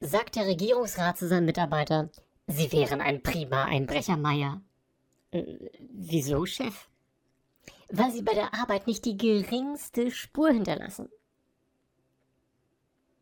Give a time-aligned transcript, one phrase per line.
[0.00, 2.10] sagt der Regierungsrat zu seinem Mitarbeiter,
[2.46, 4.62] Sie wären ein prima Einbrecher, Meier.
[5.30, 6.88] Äh, wieso, Chef?
[7.90, 11.10] Weil Sie bei der Arbeit nicht die geringste Spur hinterlassen.